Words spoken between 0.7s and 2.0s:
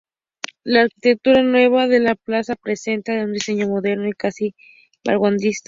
arquitectura nueva de